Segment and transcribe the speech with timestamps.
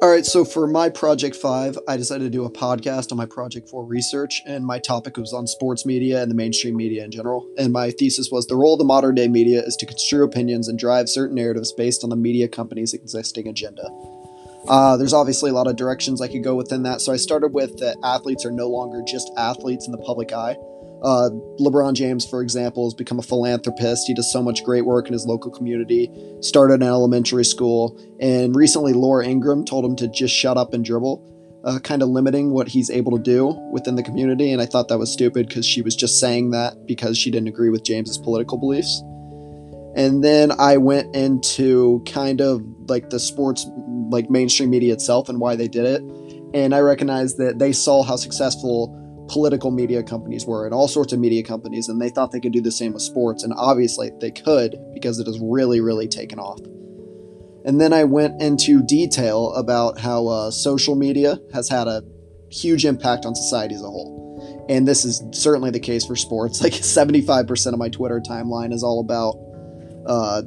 [0.00, 3.26] All right, so for my Project 5, I decided to do a podcast on my
[3.26, 7.10] Project 4 research, and my topic was on sports media and the mainstream media in
[7.10, 7.50] general.
[7.58, 10.68] And my thesis was the role of the modern day media is to construe opinions
[10.68, 13.82] and drive certain narratives based on the media company's existing agenda.
[14.68, 17.52] Uh, there's obviously a lot of directions I could go within that, so I started
[17.52, 20.54] with that athletes are no longer just athletes in the public eye.
[21.02, 21.30] Uh,
[21.60, 24.06] LeBron James, for example, has become a philanthropist.
[24.06, 28.56] He does so much great work in his local community, started an elementary school, and
[28.56, 32.50] recently Laura Ingraham told him to just shut up and dribble, uh, kind of limiting
[32.50, 34.52] what he's able to do within the community.
[34.52, 37.48] And I thought that was stupid because she was just saying that because she didn't
[37.48, 39.02] agree with James's political beliefs.
[39.94, 43.66] And then I went into kind of like the sports,
[44.10, 46.02] like mainstream media itself and why they did it.
[46.54, 48.94] And I recognized that they saw how successful
[49.28, 52.52] political media companies were and all sorts of media companies, and they thought they could
[52.52, 53.44] do the same with sports.
[53.44, 56.60] And obviously they could because it has really, really taken off.
[57.64, 62.02] And then I went into detail about how uh, social media has had a
[62.50, 64.66] huge impact on society as a whole.
[64.68, 66.62] And this is certainly the case for sports.
[66.68, 69.36] Like 75% of my Twitter timeline is all about
[70.06, 70.42] uh,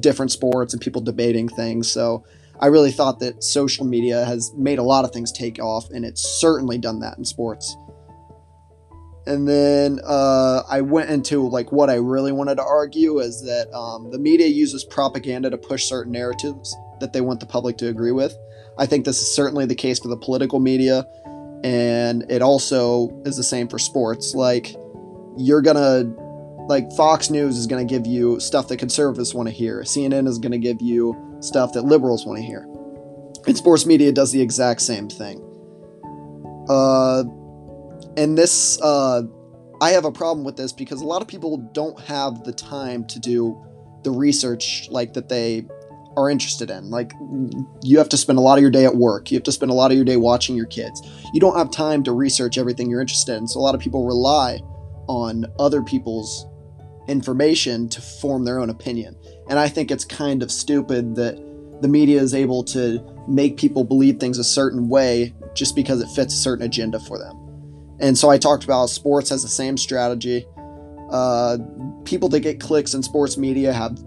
[0.00, 1.90] different sports and people debating things.
[1.90, 2.24] So
[2.60, 6.04] I really thought that social media has made a lot of things take off, and
[6.04, 7.74] it's certainly done that in sports
[9.30, 13.72] and then uh, I went into like what I really wanted to argue is that
[13.72, 17.86] um, the media uses propaganda to push certain narratives that they want the public to
[17.86, 18.36] agree with.
[18.76, 21.06] I think this is certainly the case for the political media,
[21.62, 24.34] and it also is the same for sports.
[24.34, 24.74] Like
[25.36, 26.12] you're gonna
[26.66, 29.82] like Fox News is gonna give you stuff that conservatives want to hear.
[29.82, 32.66] CNN is gonna give you stuff that liberals want to hear.
[33.46, 35.40] And sports media does the exact same thing.
[36.68, 37.22] Uh,
[38.20, 39.22] and this uh,
[39.80, 43.04] i have a problem with this because a lot of people don't have the time
[43.06, 43.60] to do
[44.04, 45.66] the research like that they
[46.16, 46.90] are interested in.
[46.90, 47.12] Like
[47.82, 49.30] you have to spend a lot of your day at work.
[49.30, 51.00] You have to spend a lot of your day watching your kids.
[51.32, 53.46] You don't have time to research everything you're interested in.
[53.46, 54.60] So a lot of people rely
[55.06, 56.46] on other people's
[57.08, 59.16] information to form their own opinion.
[59.48, 61.36] And i think it's kind of stupid that
[61.80, 66.08] the media is able to make people believe things a certain way just because it
[66.08, 67.49] fits a certain agenda for them
[68.00, 70.46] and so I talked about sports has the same strategy.
[71.10, 71.58] Uh,
[72.04, 73.98] people that get clicks in sports media have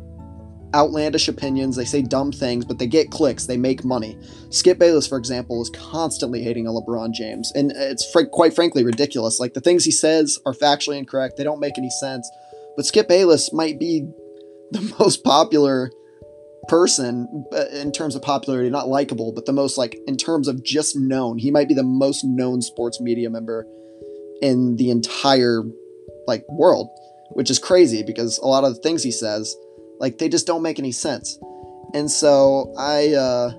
[0.74, 1.76] outlandish opinions.
[1.76, 3.46] They say dumb things, but they get clicks.
[3.46, 4.18] They make money.
[4.50, 8.84] Skip Bayless, for example, is constantly hating on LeBron James, and it's fr- quite frankly
[8.84, 9.40] ridiculous.
[9.40, 11.38] Like the things he says are factually incorrect.
[11.38, 12.30] They don't make any sense.
[12.76, 14.08] But Skip Bayless might be
[14.72, 15.92] the most popular
[16.68, 20.64] person uh, in terms of popularity, not likable, but the most like in terms of
[20.64, 21.38] just known.
[21.38, 23.68] He might be the most known sports media member
[24.42, 25.64] in the entire
[26.28, 26.90] like world,
[27.32, 29.56] which is crazy because a lot of the things he says,
[30.00, 31.38] like they just don't make any sense.
[31.94, 33.52] And so I, uh,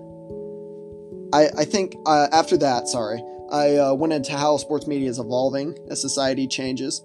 [1.33, 3.23] I, I think uh, after that, sorry,
[3.53, 7.03] I uh, went into how sports media is evolving as society changes,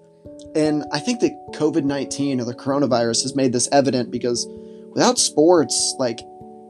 [0.54, 4.48] and I think that COVID nineteen or the coronavirus has made this evident because
[4.92, 6.20] without sports, like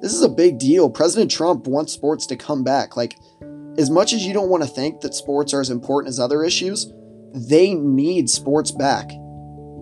[0.00, 0.88] this is a big deal.
[0.88, 2.97] President Trump wants sports to come back.
[2.97, 3.19] Like,
[3.78, 6.42] as much as you don't want to think that sports are as important as other
[6.42, 6.92] issues,
[7.34, 9.10] they need sports back.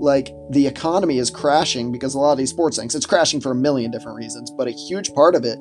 [0.00, 3.52] Like the economy is crashing because a lot of these sports things, it's crashing for
[3.52, 5.58] a million different reasons, but a huge part of it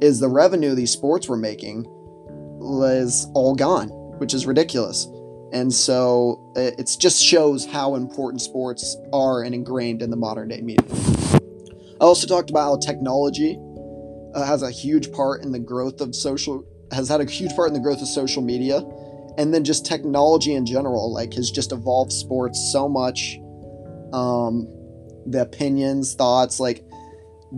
[0.00, 1.86] is the revenue these sports were making
[2.60, 3.88] is all gone,
[4.18, 5.06] which is ridiculous.
[5.52, 10.60] And so it just shows how important sports are and ingrained in the modern day
[10.60, 11.15] media.
[12.00, 13.58] I also talked about how technology
[14.34, 17.68] uh, has a huge part in the growth of social has had a huge part
[17.68, 18.82] in the growth of social media.
[19.38, 23.38] And then just technology in general like has just evolved sports so much
[24.12, 24.66] um
[25.26, 26.84] the opinions thoughts like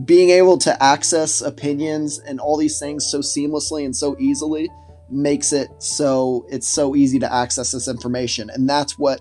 [0.04, 4.68] being able to access opinions and all these things so seamlessly and so easily
[5.10, 8.50] makes it so it's so easy to access this information.
[8.50, 9.20] And that's what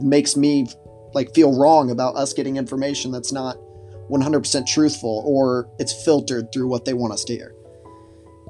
[0.00, 0.66] makes me
[1.12, 3.56] like feel wrong about us getting information that's not
[4.10, 7.54] 100% truthful or it's filtered through what they want us to hear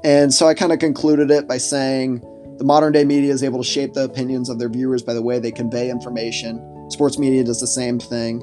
[0.03, 2.21] and so i kind of concluded it by saying
[2.61, 5.21] the modern day media is able to shape the opinions of their viewers by the
[5.23, 6.61] way they convey information.
[6.91, 8.39] Sports media does the same thing.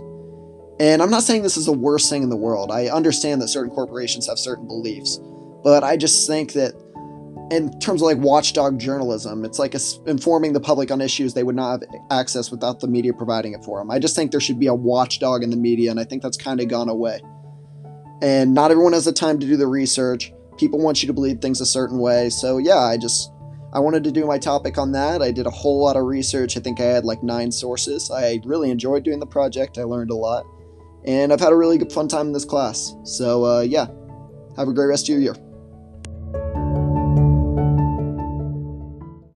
[0.80, 2.72] And I'm not saying this is the worst thing in the world.
[2.72, 5.20] I understand that certain corporations have certain beliefs.
[5.62, 6.74] But I just think that
[7.50, 11.42] in terms of like watchdog journalism, it's like a, informing the public on issues they
[11.42, 13.90] would not have access without the media providing it for them.
[13.90, 16.36] I just think there should be a watchdog in the media, and I think that's
[16.36, 17.20] kind of gone away.
[18.20, 20.32] And not everyone has the time to do the research.
[20.58, 22.30] People want you to believe things a certain way.
[22.30, 23.32] So, yeah, I just
[23.72, 25.22] I wanted to do my topic on that.
[25.22, 26.56] I did a whole lot of research.
[26.56, 28.10] I think I had like nine sources.
[28.10, 29.78] I really enjoyed doing the project.
[29.78, 30.44] I learned a lot.
[31.04, 32.94] And I've had a really good fun time in this class.
[33.04, 33.86] So, uh, yeah,
[34.56, 35.47] have a great rest of your year.